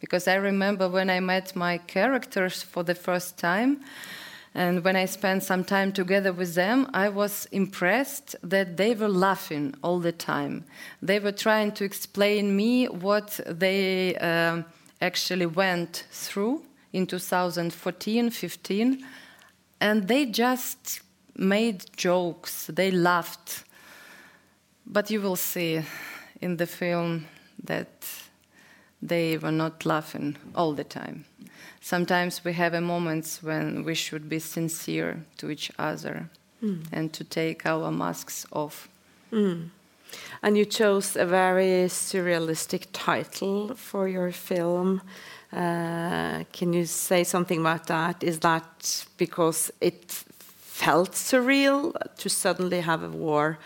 [0.00, 3.80] because i remember when i met my characters for the first time
[4.54, 9.08] and when I spent some time together with them, I was impressed that they were
[9.08, 10.66] laughing all the time.
[11.00, 14.62] They were trying to explain me what they uh,
[15.00, 19.04] actually went through in 2014 15
[19.80, 21.00] and they just
[21.36, 23.64] made jokes they laughed
[24.86, 25.82] but you will see
[26.40, 27.26] in the film
[27.64, 28.06] that
[29.00, 31.24] they were not laughing all the time
[31.80, 36.28] sometimes we have moments when we should be sincere to each other
[36.62, 36.84] mm.
[36.92, 38.88] and to take our masks off
[39.32, 39.68] mm.
[40.42, 45.00] and you chose a very surrealistic title for your film
[45.52, 48.22] can you say something about that?
[48.22, 53.58] Is that because it felt surreal to suddenly have a war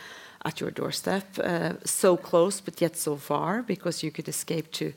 [0.45, 4.93] at your doorstep, uh, so close but yet so far, because you could escape to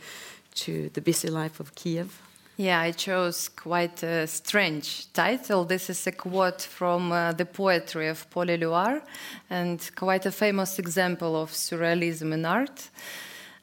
[0.55, 2.21] to the busy life of Kiev?
[2.57, 5.63] Yeah, I chose quite a strange title.
[5.63, 9.01] This is a quote from uh, the poetry of Paul Éluard,
[9.49, 12.89] and quite a famous example of surrealism in art.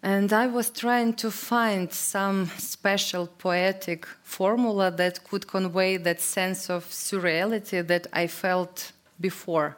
[0.03, 6.71] And I was trying to find some special poetic formula that could convey that sense
[6.71, 9.77] of surreality that I felt before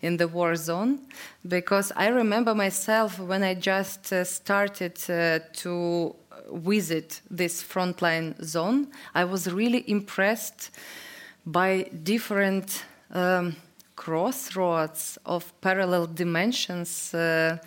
[0.00, 1.00] in the war zone.
[1.46, 6.14] Because I remember myself when I just uh, started uh, to
[6.52, 10.70] visit this frontline zone, I was really impressed
[11.44, 12.84] by different.
[13.10, 13.56] Um,
[13.98, 17.58] crossroads of parallel dimensions uh,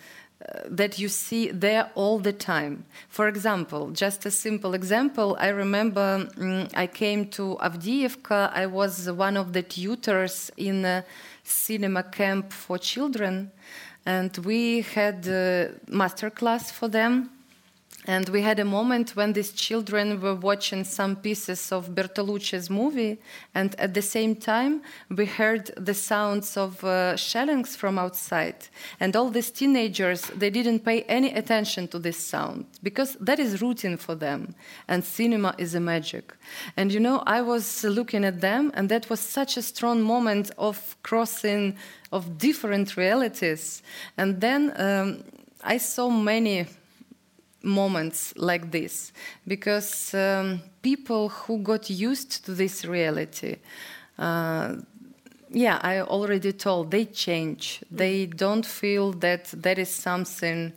[0.68, 2.84] that you see there all the time.
[3.08, 9.10] For example, just a simple example, I remember um, I came to Avdiivka, I was
[9.10, 11.04] one of the tutors in a
[11.42, 13.50] cinema camp for children,
[14.06, 17.30] and we had a master class for them
[18.04, 23.18] and we had a moment when these children were watching some pieces of Bertolucci's movie,
[23.54, 28.56] and at the same time, we heard the sounds of uh, shellings from outside.
[28.98, 33.62] And all these teenagers, they didn't pay any attention to this sound because that is
[33.62, 34.56] routine for them.
[34.88, 36.34] And cinema is a magic.
[36.76, 40.50] And you know, I was looking at them, and that was such a strong moment
[40.58, 41.76] of crossing
[42.10, 43.80] of different realities.
[44.18, 45.22] And then um,
[45.62, 46.66] I saw many
[47.62, 49.12] moments like this.
[49.46, 53.56] Because um, people who got used to this reality
[54.18, 54.76] uh,
[55.50, 57.80] yeah i already told they change.
[57.90, 60.72] They don't feel that that is something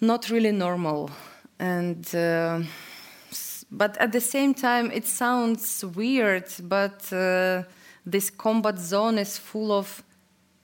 [0.00, 1.10] not really normal.
[1.58, 2.62] And uh,
[3.70, 7.64] but at the same time it sounds weird but uh,
[8.06, 10.02] this combat zone is full of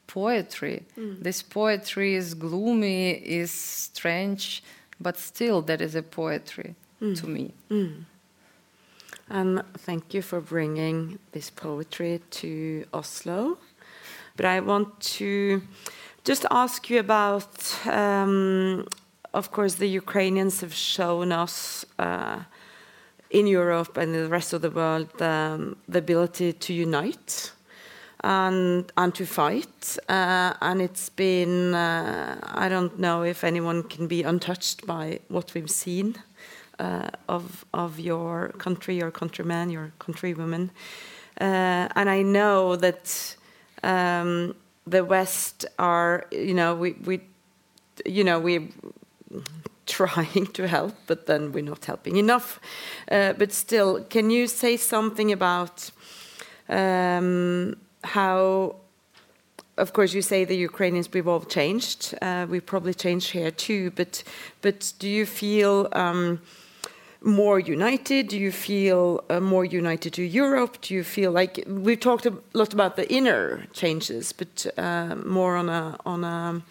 [0.06, 0.84] poetry.
[0.96, 1.22] Mm.
[1.22, 4.62] this poetry is gloomy is strange
[5.00, 7.18] but still that is a poetry mm.
[7.20, 7.52] to me.
[7.70, 8.04] Mm.
[9.30, 13.58] And thank you for bringing this poetry to Oslo.
[14.36, 15.62] But I want to
[16.24, 18.86] just ask you about, um,
[19.32, 22.40] of course, the Ukrainians have shown us uh,
[23.30, 27.53] in Europe and the rest of the world um, the ability to unite
[28.24, 29.98] and and to fight.
[30.08, 35.54] Uh, and it's been uh, I don't know if anyone can be untouched by what
[35.54, 36.16] we've seen
[36.78, 40.70] uh, of of your country, your countrymen, your countrywomen.
[41.40, 43.36] Uh, and I know that
[43.82, 44.54] um,
[44.86, 47.20] the West are you know we we
[48.06, 48.70] you know we
[49.86, 52.58] trying to help, but then we're not helping enough.
[53.10, 55.90] Uh, but still, can you say something about
[56.70, 58.76] um, how
[59.76, 62.14] of course, you say the Ukrainians we've all changed.
[62.22, 63.90] Uh, we've probably changed here too.
[63.90, 64.22] But
[64.62, 66.40] but do you feel um,
[67.20, 68.28] more united?
[68.28, 70.80] Do you feel uh, more united to Europe?
[70.80, 75.56] Do you feel like we've talked a lot about the inner changes, but uh, more
[75.56, 76.62] on a on a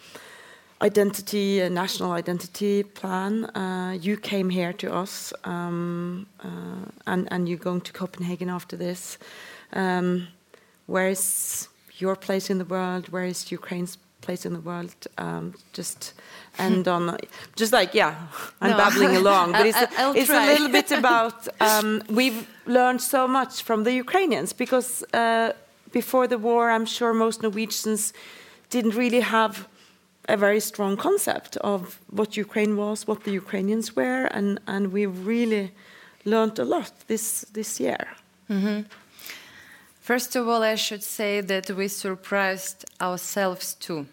[0.80, 3.44] identity, a national identity plan.
[3.54, 8.76] Uh, you came here to us, um, uh, and and you're going to Copenhagen after
[8.76, 9.18] this.
[9.74, 10.28] Um,
[10.86, 11.68] where is
[11.98, 13.08] your place in the world?
[13.08, 14.94] Where is Ukraine's place in the world?
[15.18, 16.14] Um, just
[16.58, 17.18] and on,
[17.56, 18.14] just like yeah,
[18.60, 18.76] I'm no.
[18.76, 19.78] babbling along, but it's,
[20.20, 21.48] it's a little bit about.
[21.60, 25.52] Um, we've learned so much from the Ukrainians because uh,
[25.92, 28.12] before the war, I'm sure most Norwegians
[28.70, 29.68] didn't really have
[30.28, 35.26] a very strong concept of what Ukraine was, what the Ukrainians were, and and we've
[35.26, 35.72] really
[36.24, 38.02] learned a lot this this year.
[38.48, 38.84] Mm -hmm.
[40.04, 44.06] First of all, I should say that we surprised ourselves too.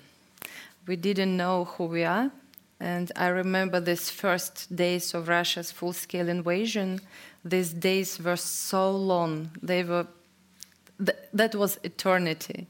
[0.88, 2.32] We didn't know who we are.
[2.80, 7.02] And I remember these first days of Russia's full scale invasion.
[7.44, 9.52] These days were so long.
[9.62, 10.08] They were,
[10.98, 12.68] th that was eternity.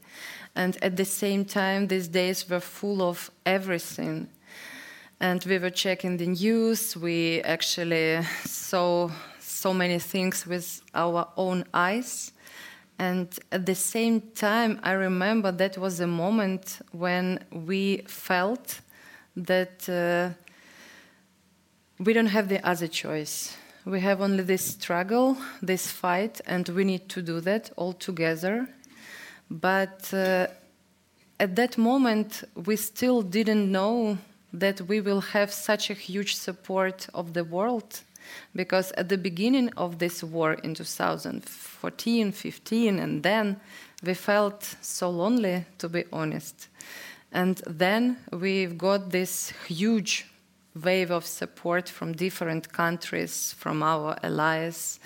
[0.56, 4.26] And at the same time, these days were full of everything.
[5.20, 6.96] And we were checking the news.
[6.96, 12.32] We actually saw so many things with our own eyes.
[12.98, 18.80] And at the same time, I remember that was a moment when we felt
[19.36, 20.30] that uh,
[21.98, 23.56] we don't have the other choice.
[23.84, 28.68] We have only this struggle, this fight, and we need to do that all together.
[29.50, 30.46] But uh,
[31.40, 34.18] at that moment, we still didn't know
[34.52, 38.02] that we will have such a huge support of the world
[38.54, 43.60] because at the beginning of this war in 2014, 15, and then
[44.02, 46.68] we felt so lonely, to be honest.
[47.32, 50.26] And then we've got this huge
[50.74, 55.00] wave of support from different countries, from our allies,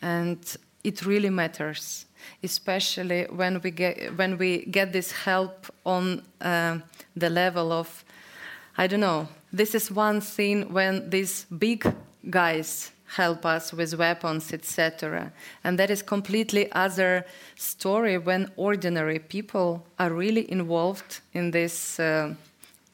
[0.00, 0.38] and
[0.84, 2.06] it really matters,
[2.42, 6.78] especially when we get when we get this help on uh,
[7.16, 8.04] the level of,
[8.76, 9.28] I don't know.
[9.52, 11.86] This is one thing when these big
[12.30, 15.32] guys help us with weapons, etc.
[15.64, 22.34] And that is completely other story when ordinary people are really involved in this uh,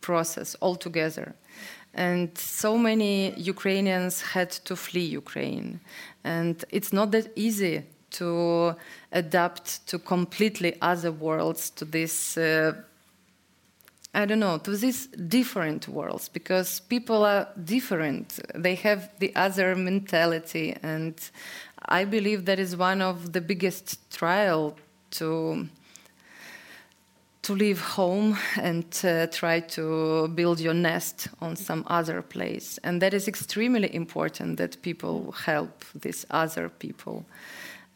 [0.00, 1.34] process altogether.
[1.94, 5.80] And so many Ukrainians had to flee Ukraine.
[6.24, 8.74] And it's not that easy to
[9.12, 12.72] adapt to completely other worlds, to this uh,
[14.14, 18.40] I don't know, to these different worlds because people are different.
[18.54, 21.14] They have the other mentality, and
[21.88, 24.76] I believe that is one of the biggest trial
[25.12, 25.68] to
[27.42, 32.78] to leave home and uh, try to build your nest on some other place.
[32.84, 37.24] And that is extremely important that people help these other people.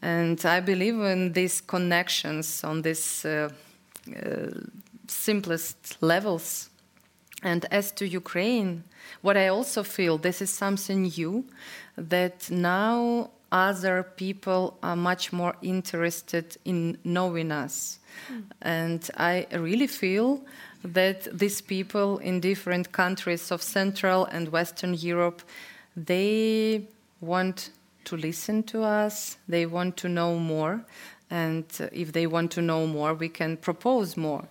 [0.01, 3.25] And I believe in these connections on this.
[3.25, 3.49] Uh,
[4.09, 4.49] uh,
[5.07, 6.69] simplest levels.
[7.41, 8.83] And as to Ukraine,
[9.21, 11.45] what I also feel this is something new
[11.97, 17.99] that now other people are much more interested in knowing us.
[18.31, 18.43] Mm.
[18.61, 20.41] And I really feel
[20.83, 25.41] that these people in different countries of Central and Western Europe,
[25.95, 26.87] they
[27.21, 27.69] want
[28.05, 30.83] to listen to us, they want to know more
[31.33, 34.47] and if they want to know more, we can propose more.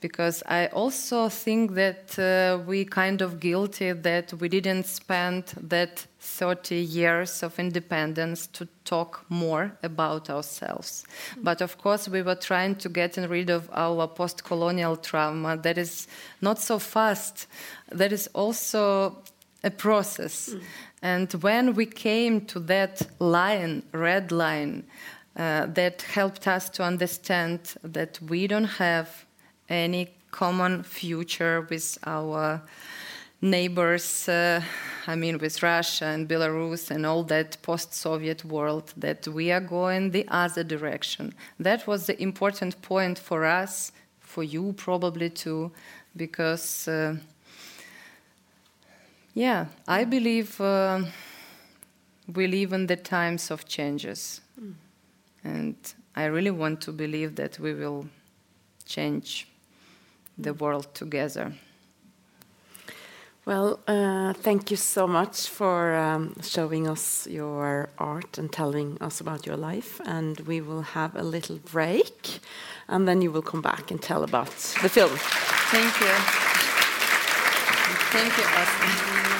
[0.00, 6.06] Because I also think that uh, we kind of guilty that we didn't spend that
[6.18, 11.04] 30 years of independence to talk more about ourselves.
[11.36, 15.56] But of course, we were trying to get rid of our post colonial trauma.
[15.56, 16.08] That is
[16.40, 17.46] not so fast,
[17.92, 19.18] that is also
[19.62, 20.48] a process.
[20.48, 20.60] Mm.
[21.00, 24.82] And when we came to that line, red line,
[25.36, 29.24] uh, that helped us to understand that we don't have
[29.68, 32.60] any common future with our
[33.40, 34.60] neighbors, uh,
[35.06, 39.60] I mean, with Russia and Belarus and all that post Soviet world, that we are
[39.60, 41.34] going the other direction.
[41.60, 45.70] That was the important point for us, for you probably too,
[46.16, 47.16] because, uh,
[49.34, 51.02] yeah, I believe uh,
[52.34, 54.40] we live in the times of changes.
[55.44, 55.76] And
[56.16, 58.06] I really want to believe that we will
[58.86, 59.46] change
[60.38, 61.52] the world together.
[63.46, 69.20] Well, uh, thank you so much for um, showing us your art and telling us
[69.20, 70.00] about your life.
[70.06, 72.40] And we will have a little break,
[72.88, 74.50] and then you will come back and tell about
[74.82, 75.10] the film.
[75.70, 76.14] Thank you.
[78.10, 79.33] Thank you, Åsne.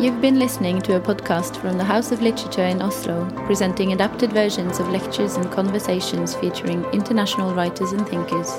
[0.00, 4.32] You've been listening to a podcast from the House of Literature in Oslo, presenting adapted
[4.32, 8.50] versions of lectures and conversations featuring international writers and thinkers.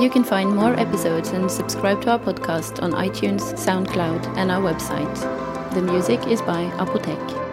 [0.00, 4.62] You can find more episodes and subscribe to our podcast on iTunes, SoundCloud, and our
[4.62, 5.74] website.
[5.74, 7.43] The music is by Apotek.